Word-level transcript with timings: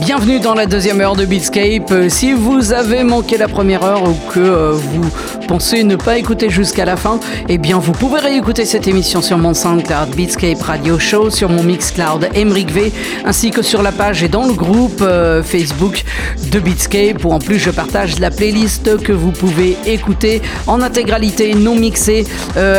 Bienvenue 0.00 0.40
dans 0.40 0.54
la 0.54 0.66
deuxième 0.66 1.00
heure 1.00 1.16
de 1.16 1.26
Beatscape. 1.26 1.90
Euh, 1.92 2.08
si 2.08 2.32
vous 2.32 2.72
avez 2.72 3.04
manqué 3.04 3.36
la 3.36 3.46
première 3.46 3.84
heure 3.84 4.08
ou 4.08 4.14
que 4.32 4.40
euh, 4.40 4.72
vous 4.72 5.10
ne 5.52 5.96
pas 5.96 6.18
écouter 6.18 6.50
jusqu'à 6.50 6.84
la 6.84 6.96
fin, 6.96 7.20
eh 7.48 7.58
bien 7.58 7.78
vous 7.78 7.92
pouvez 7.92 8.20
réécouter 8.20 8.64
cette 8.64 8.88
émission 8.88 9.20
sur 9.22 9.38
mon 9.38 9.54
SoundCloud 9.54 10.14
Beatscape 10.16 10.62
Radio 10.62 10.98
Show, 10.98 11.30
sur 11.30 11.48
mon 11.48 11.62
Mixcloud 11.62 12.28
Emric 12.34 12.70
V, 12.70 12.92
ainsi 13.24 13.50
que 13.50 13.62
sur 13.62 13.82
la 13.82 13.92
page 13.92 14.22
et 14.22 14.28
dans 14.28 14.46
le 14.46 14.54
groupe 14.54 15.00
euh, 15.02 15.42
Facebook 15.42 16.04
de 16.50 16.58
Beatscape, 16.58 17.24
où 17.24 17.32
en 17.32 17.38
plus 17.38 17.58
je 17.58 17.70
partage 17.70 18.18
la 18.18 18.30
playlist 18.30 19.02
que 19.02 19.12
vous 19.12 19.30
pouvez 19.30 19.76
écouter 19.86 20.42
en 20.66 20.80
intégralité, 20.80 21.54
non 21.54 21.76
mixée 21.76 22.26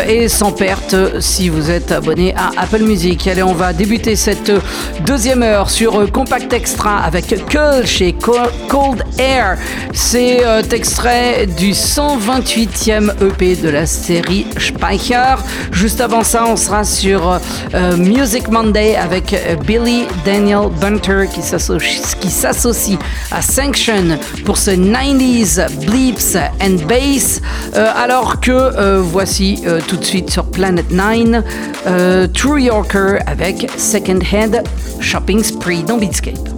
et 0.08 0.28
sans 0.28 0.52
perte 0.52 0.96
si 1.20 1.50
vous 1.50 1.70
êtes 1.70 1.92
abonné 1.92 2.34
à 2.36 2.52
Apple 2.58 2.84
Music. 2.84 3.28
Allez, 3.28 3.44
on 3.44 3.54
va 3.54 3.74
débuter 3.74 4.16
cette 4.16 4.52
deuxième 5.06 5.44
heure 5.44 5.70
sur 5.70 6.12
Compact 6.12 6.54
Extra 6.54 7.00
avec 7.00 7.28
Kull 7.48 7.86
chez 7.86 8.14
Cold 8.14 9.04
Air. 9.18 9.58
C'est 9.94 10.46
euh, 10.46 10.62
extrait 10.72 11.46
du 11.46 11.74
128e 12.68 13.12
EP 13.22 13.56
de 13.56 13.70
la 13.70 13.86
série 13.86 14.46
Speicher. 14.58 15.36
Juste 15.72 16.02
avant 16.02 16.24
ça, 16.24 16.46
on 16.48 16.56
sera 16.56 16.84
sur 16.84 17.40
euh, 17.74 17.98
Music 17.98 18.50
Monday 18.50 18.96
avec 18.96 19.34
euh, 19.34 19.56
Billy 19.66 20.04
Daniel 20.26 20.70
Bunter 20.80 21.26
qui 21.34 21.42
s'associe 22.30 22.98
à 23.32 23.42
Sanction 23.42 24.18
pour 24.46 24.58
ce 24.58 24.72
90s 24.72 25.68
Bleeps 25.86 26.38
and 26.62 26.86
Bass. 26.88 27.42
alors 27.74 28.40
que 28.40 29.00
voici 29.00 29.64
tout 29.88 29.98
de 29.98 30.06
suite 30.06 30.30
sur 30.30 30.46
Planet 30.46 30.86
9 30.92 31.44
True 32.34 32.62
Yorker 32.62 33.20
avec 33.26 33.70
Second 33.78 34.20
Hand 34.32 34.64
Shopping 35.00 35.44
Spree 35.44 35.84
dans 35.84 35.98
Beatscape. 35.98 36.50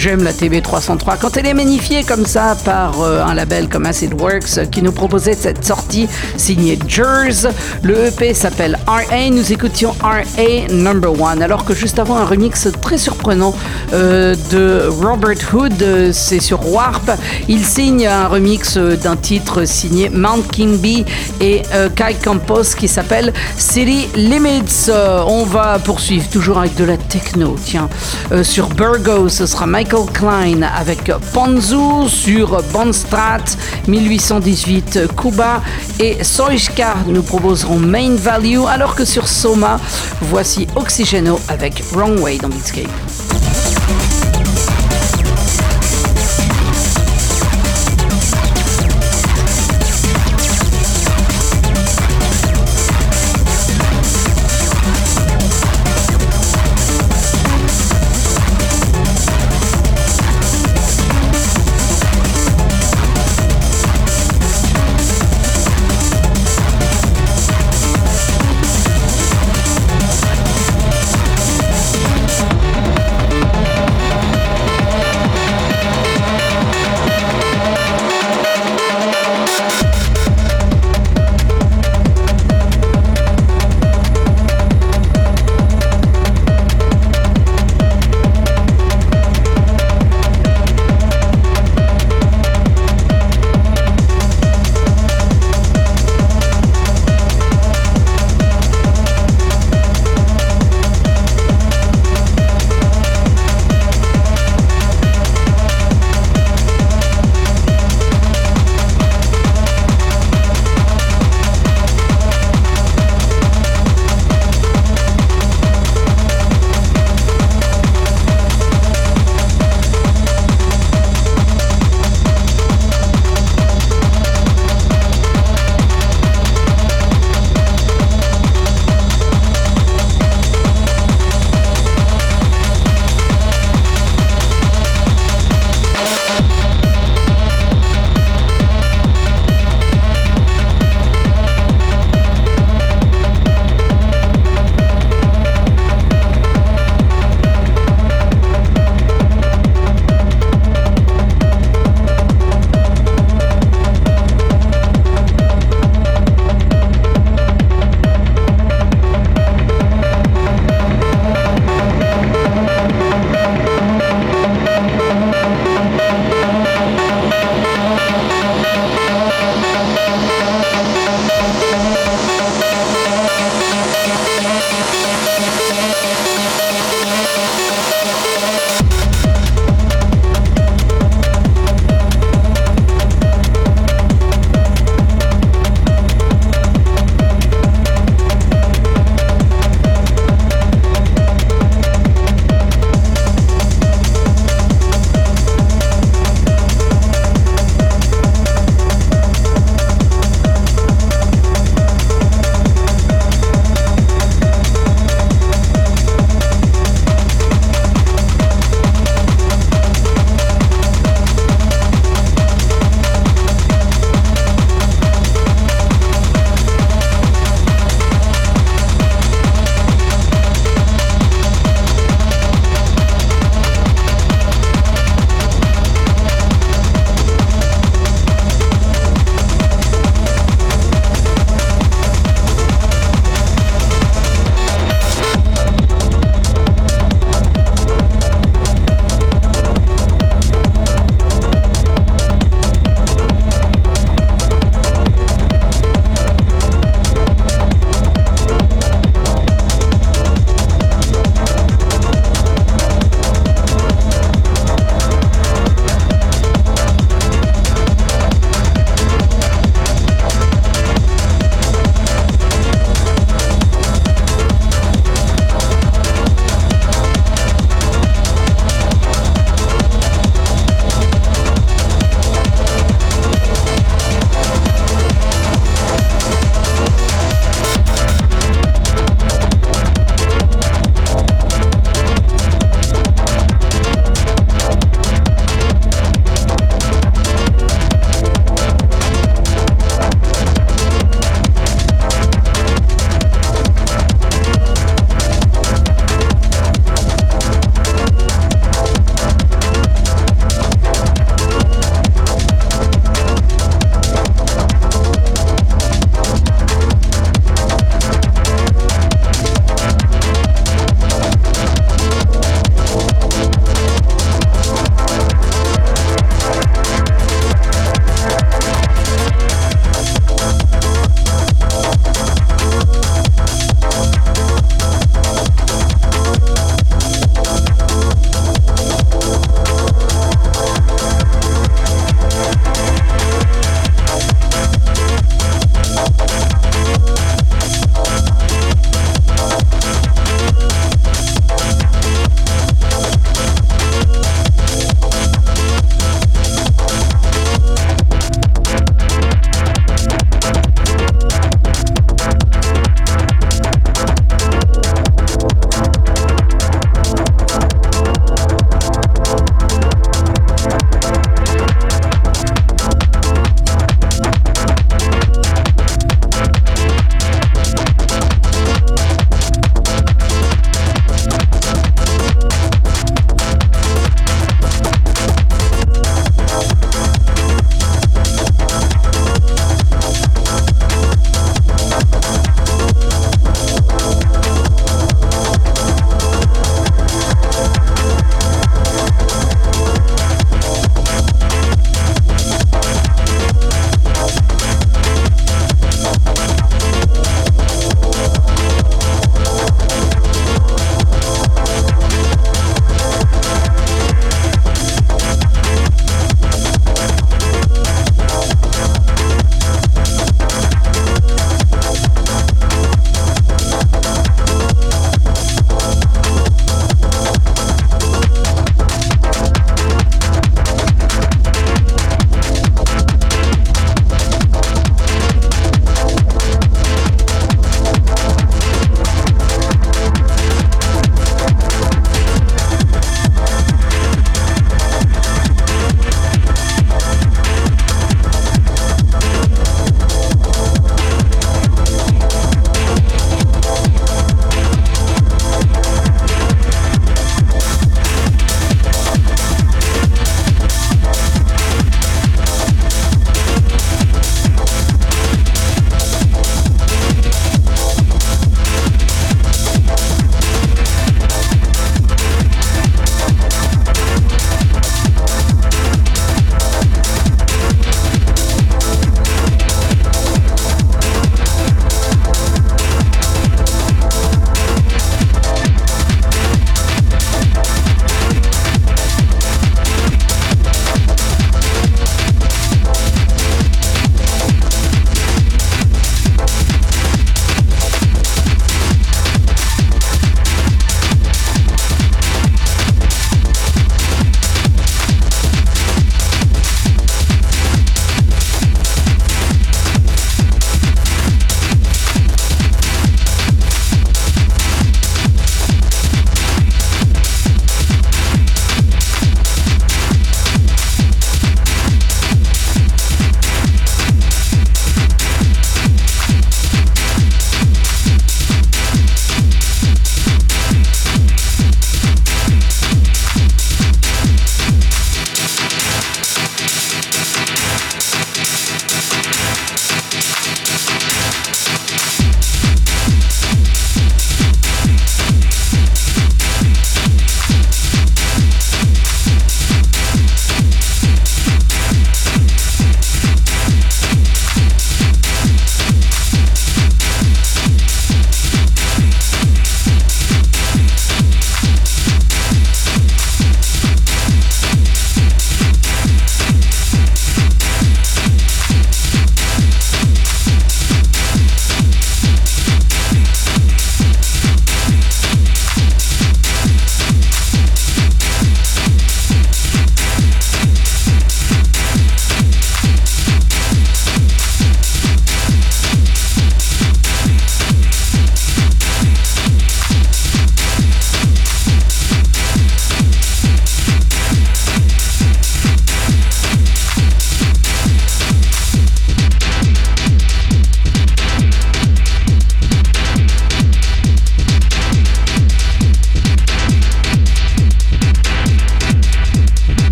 J'aime 0.00 0.24
la 0.24 0.32
TB303 0.32 1.18
quand 1.20 1.36
elle 1.36 1.46
est 1.46 1.52
magnifiée 1.52 2.04
comme 2.04 2.24
ça 2.24 2.56
par 2.64 3.02
euh, 3.02 3.22
un 3.22 3.34
label 3.34 3.68
comme 3.68 3.84
Acid 3.84 4.18
Works 4.18 4.56
euh, 4.56 4.64
qui 4.64 4.80
nous 4.80 4.92
proposait 4.92 5.34
cette 5.34 5.62
sortie 5.62 6.08
signée 6.38 6.78
Jers. 6.88 7.52
Le 7.82 8.06
EP 8.06 8.32
s'appelle 8.32 8.78
RA. 8.86 9.28
Nous 9.30 9.52
écoutions 9.52 9.94
RA 10.00 10.22
Number 10.70 11.20
One. 11.20 11.42
Alors 11.42 11.66
que 11.66 11.74
juste 11.74 11.98
avant 11.98 12.16
un 12.16 12.24
remix 12.24 12.66
très 12.80 12.96
surprenant 12.96 13.54
euh, 13.92 14.34
de 14.50 14.88
Robert 14.88 15.36
Hood, 15.52 16.12
c'est 16.12 16.40
sur 16.40 16.72
Warp. 16.72 17.10
Il 17.48 17.64
signe 17.64 18.06
un 18.06 18.28
remix 18.28 18.76
d'un 18.76 19.16
titre 19.16 19.64
signé 19.64 20.08
Mount 20.08 20.42
King 20.50 20.78
B 20.78 21.06
et 21.40 21.62
Kai 21.96 22.14
Campos 22.22 22.74
qui 22.76 22.88
s'appelle 22.88 23.32
City 23.56 24.08
Limits. 24.14 24.90
on 25.26 25.44
va 25.44 25.78
poursuivre 25.78 26.28
toujours 26.28 26.58
avec 26.58 26.74
de 26.76 26.84
la 26.84 26.96
techno. 26.96 27.56
Tiens, 27.64 27.88
sur 28.42 28.68
Burgo, 28.68 29.28
ce 29.28 29.46
sera 29.46 29.66
Michael 29.66 30.06
Klein 30.12 30.62
avec 30.62 31.10
Ponzu 31.32 32.08
sur 32.08 32.62
Bonstrat 32.72 33.44
1818 33.88 35.14
Cuba 35.16 35.62
et 35.98 36.22
Soishka 36.22 36.94
nous 37.06 37.22
proposeront 37.22 37.78
Main 37.78 38.14
Value 38.16 38.64
alors 38.68 38.94
que 38.94 39.04
sur 39.04 39.28
Soma 39.28 39.78
voici 40.20 40.66
Oxygeno 40.76 41.40
avec 41.48 41.82
Wrong 41.92 42.18
Way 42.20 42.38
dans 42.38 42.48
Beatscape. 42.48 43.09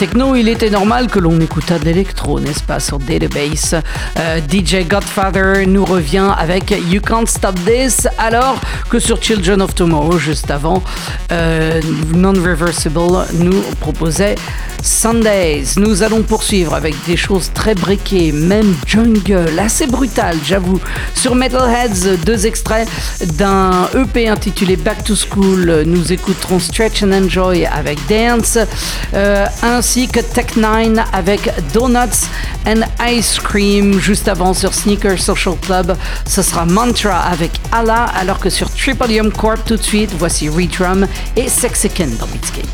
Techno, 0.00 0.34
il 0.34 0.48
était 0.48 0.70
normal 0.70 1.08
que 1.08 1.18
l'on 1.18 1.38
écoutât 1.40 1.78
de 1.78 1.84
l'électro, 1.84 2.40
n'est-ce 2.40 2.62
pas, 2.62 2.80
sur 2.80 2.98
Database. 2.98 3.76
Euh, 4.18 4.40
DJ 4.40 4.88
Godfather 4.88 5.66
nous 5.66 5.84
revient 5.84 6.32
avec 6.38 6.70
You 6.70 7.02
Can't 7.02 7.26
Stop 7.26 7.54
This, 7.66 8.08
alors 8.16 8.58
que 8.88 8.98
sur 8.98 9.22
Children 9.22 9.60
of 9.60 9.74
Tomorrow, 9.74 10.16
juste 10.16 10.50
avant, 10.50 10.82
euh, 11.32 11.82
Non-Reversible 12.14 13.26
nous 13.34 13.60
proposait 13.78 14.36
Sundays. 14.90 15.76
Nous 15.76 16.02
allons 16.02 16.22
poursuivre 16.22 16.74
avec 16.74 16.94
des 17.06 17.16
choses 17.16 17.50
très 17.54 17.74
briquées, 17.74 18.32
même 18.32 18.74
jungle, 18.86 19.58
assez 19.58 19.86
brutal, 19.86 20.36
j'avoue. 20.44 20.80
Sur 21.14 21.36
Metalheads, 21.36 22.16
deux 22.26 22.46
extraits 22.46 22.88
d'un 23.38 23.88
EP 23.94 24.28
intitulé 24.28 24.76
Back 24.76 25.04
to 25.04 25.14
School. 25.14 25.84
Nous 25.86 26.12
écouterons 26.12 26.58
Stretch 26.58 27.02
and 27.04 27.12
Enjoy 27.12 27.64
avec 27.66 27.98
Dance, 28.08 28.58
euh, 29.14 29.46
ainsi 29.62 30.08
que 30.08 30.20
Tech 30.20 30.56
9 30.56 30.98
avec 31.12 31.50
Donuts 31.72 32.26
and 32.66 32.80
Ice 33.08 33.38
Cream. 33.38 34.00
Juste 34.00 34.26
avant 34.26 34.52
sur 34.52 34.74
Sneaker 34.74 35.18
Social 35.18 35.54
Club, 35.62 35.96
ce 36.26 36.42
sera 36.42 36.66
Mantra 36.66 37.20
avec 37.20 37.52
Allah, 37.70 38.06
alors 38.18 38.40
que 38.40 38.50
sur 38.50 38.68
Tripolium 38.68 39.30
Corp 39.30 39.64
tout 39.64 39.76
de 39.76 39.82
suite, 39.82 40.10
voici 40.18 40.48
Redrum 40.48 41.06
et 41.36 41.48
Sexican 41.48 42.08
dans 42.18 42.26
Beatscape. 42.26 42.66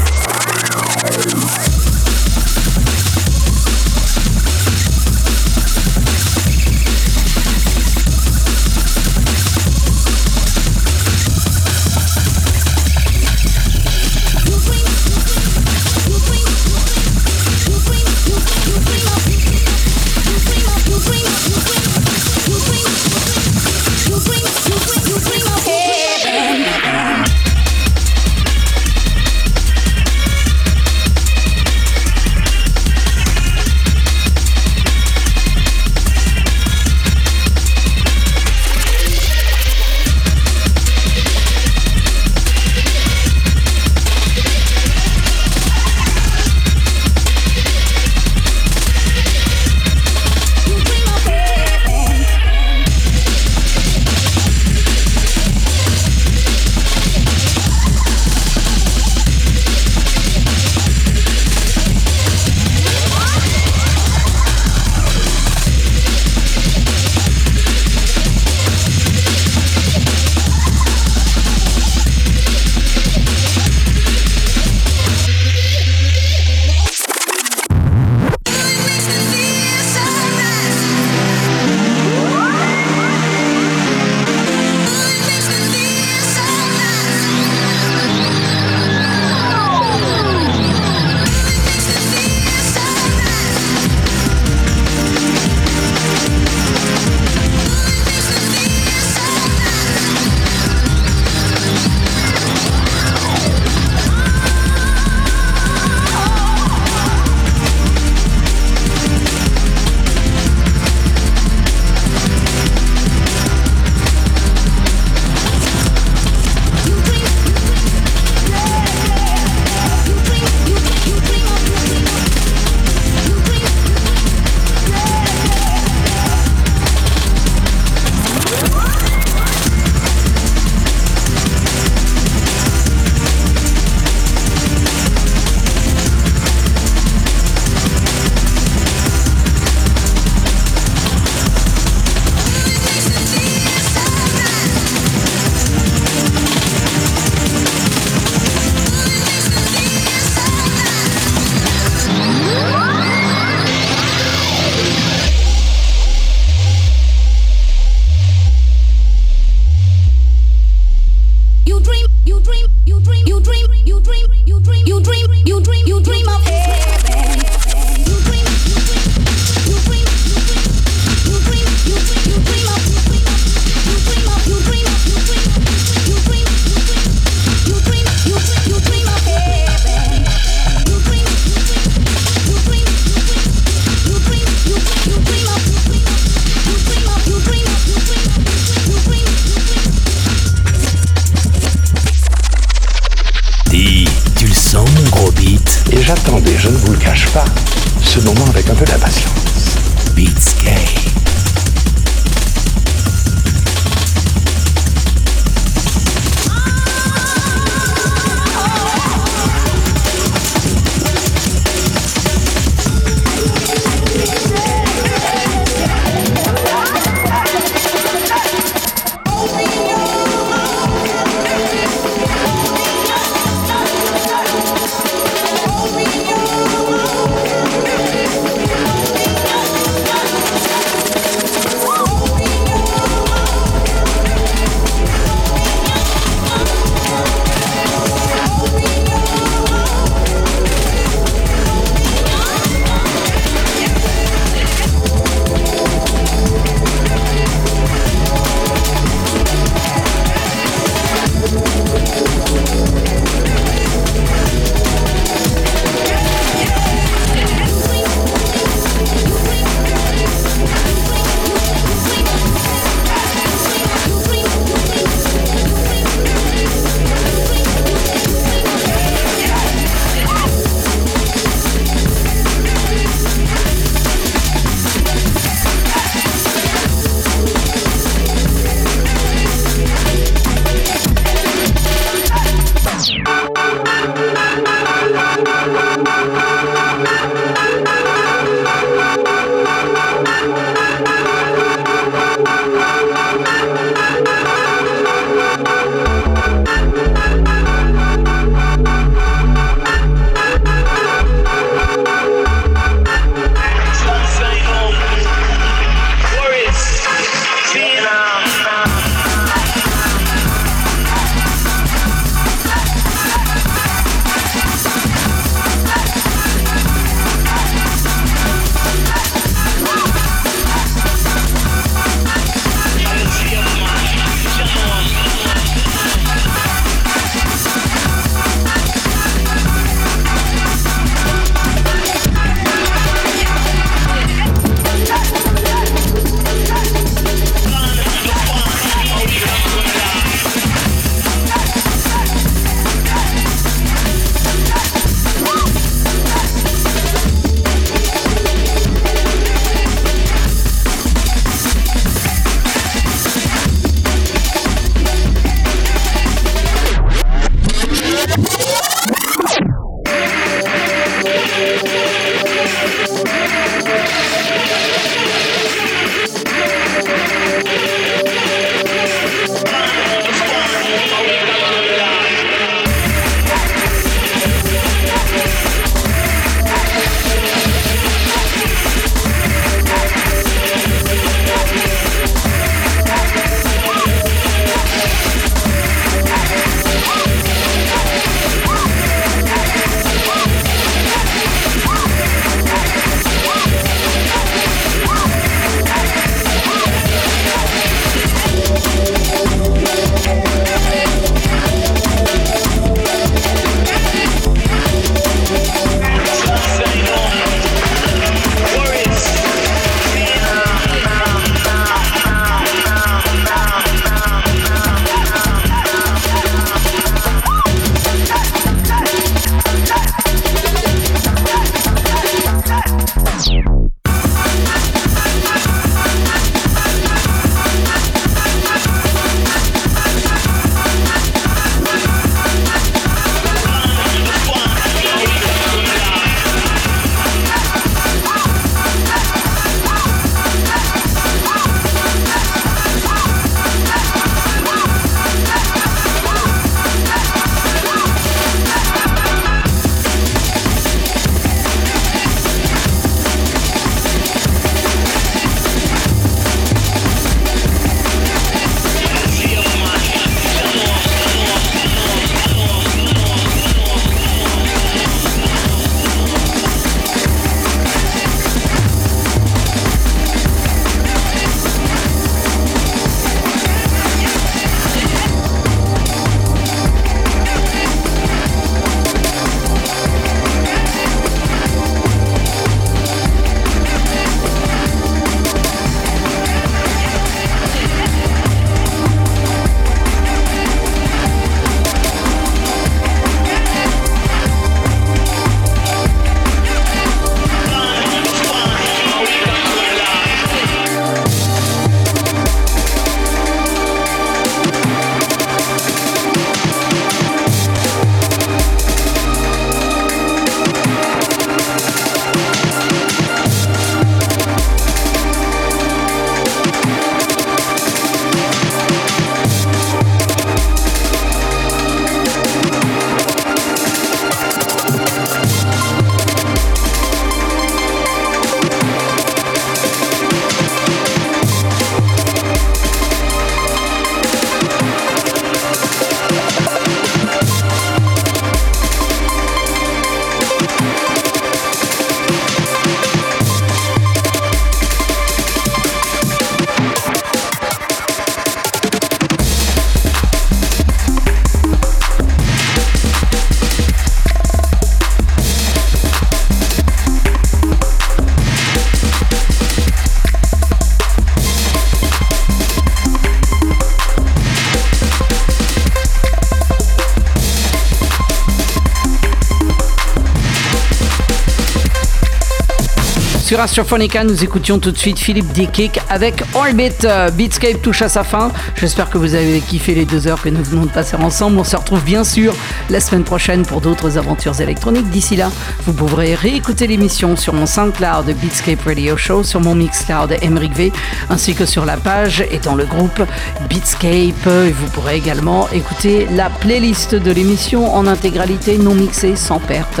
sur 573.52 573.60
Astrophonica, 573.60 574.24
nous 574.24 574.42
écoutions 574.42 574.78
tout 574.78 574.92
de 574.92 574.96
suite 574.96 575.18
Philippe 575.18 575.52
Dickick 575.52 576.00
avec 576.08 576.42
Orbit. 576.54 576.88
Euh, 577.04 577.28
Beatscape 577.30 577.82
touche 577.82 578.00
à 578.00 578.08
sa 578.08 578.24
fin. 578.24 578.50
J'espère 578.76 579.10
que 579.10 579.18
vous 579.18 579.34
avez 579.34 579.60
kiffé 579.60 579.94
les 579.94 580.06
deux 580.06 580.26
heures 580.26 580.40
que 580.40 580.48
nous 580.48 580.64
venons 580.64 580.86
de 580.86 580.90
passer 580.90 581.16
ensemble. 581.16 581.58
On 581.58 581.64
se 581.64 581.76
retrouve 581.76 582.02
bien 582.02 582.24
sûr 582.24 582.54
la 582.88 582.98
semaine 582.98 583.24
prochaine 583.24 583.66
pour 583.66 583.82
d'autres 583.82 584.16
aventures 584.16 584.58
électroniques. 584.58 585.10
D'ici 585.10 585.36
là, 585.36 585.50
vous 585.84 585.92
pourrez 585.92 586.34
réécouter 586.34 586.86
l'émission 586.86 587.36
sur 587.36 587.52
mon 587.52 587.66
SoundCloud 587.66 588.24
Beatscape 588.40 588.82
Radio 588.86 589.18
Show, 589.18 589.42
sur 589.42 589.60
mon 589.60 589.74
Mixcloud 589.74 590.34
Emric 590.40 590.72
V, 590.74 590.90
ainsi 591.28 591.54
que 591.54 591.66
sur 591.66 591.84
la 591.84 591.98
page 591.98 592.42
et 592.50 592.58
dans 592.58 592.74
le 592.74 592.86
groupe 592.86 593.22
Beatscape. 593.68 594.48
Vous 594.48 594.88
pourrez 594.94 595.16
également 595.16 595.68
écouter 595.72 596.26
la 596.34 596.48
playlist 596.48 597.14
de 597.14 597.30
l'émission 597.30 597.94
en 597.94 598.06
intégralité, 598.06 598.78
non 598.78 598.94
mixée, 598.94 599.36
sans 599.36 599.58
perte, 599.58 600.00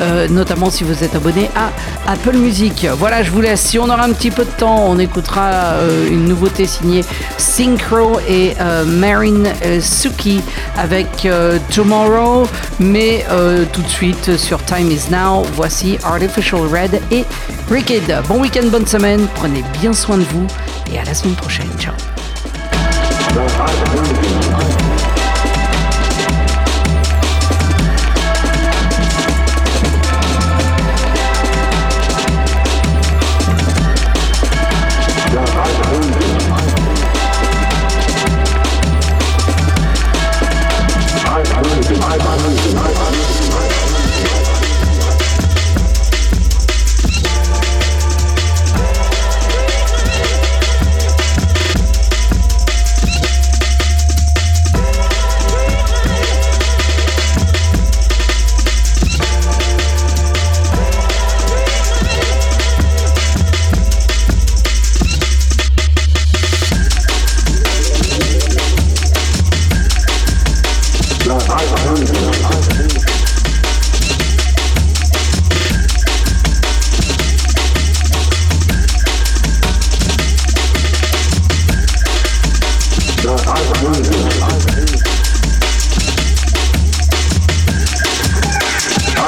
euh, 0.00 0.28
notamment 0.28 0.70
si 0.70 0.84
vous 0.84 1.02
êtes 1.02 1.16
abonné 1.16 1.50
à 1.56 1.72
Apple 2.06 2.36
Music. 2.36 2.83
Voilà, 2.92 3.22
je 3.22 3.30
vous 3.30 3.40
laisse. 3.40 3.60
Si 3.60 3.78
on 3.78 3.84
aura 3.84 4.04
un 4.04 4.12
petit 4.12 4.30
peu 4.30 4.44
de 4.44 4.50
temps, 4.50 4.84
on 4.88 4.98
écoutera 4.98 5.74
euh, 5.74 6.08
une 6.08 6.26
nouveauté 6.26 6.66
signée 6.66 7.04
Synchro 7.38 8.20
et 8.28 8.54
euh, 8.60 8.84
Marine 8.84 9.48
euh, 9.64 9.80
Suki 9.80 10.42
avec 10.76 11.26
Tomorrow. 11.70 12.46
Mais 12.80 13.24
tout 13.72 13.82
de 13.82 13.88
suite 13.88 14.36
sur 14.36 14.62
Time 14.64 14.90
Is 14.90 15.10
Now, 15.10 15.42
voici 15.54 15.98
Artificial 16.02 16.62
Red 16.62 17.00
et 17.10 17.24
Rickid. 17.70 18.22
Bon 18.28 18.40
week-end, 18.40 18.66
bonne 18.70 18.86
semaine. 18.86 19.26
Prenez 19.34 19.64
bien 19.80 19.92
soin 19.92 20.18
de 20.18 20.24
vous 20.24 20.46
et 20.92 20.98
à 20.98 21.04
la 21.04 21.14
semaine 21.14 21.34
prochaine. 21.34 21.68
Ciao. 21.78 21.94